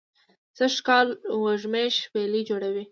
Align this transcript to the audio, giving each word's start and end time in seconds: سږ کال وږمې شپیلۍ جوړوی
سږ 0.57 0.73
کال 0.87 1.07
وږمې 1.43 1.85
شپیلۍ 1.99 2.41
جوړوی 2.49 2.79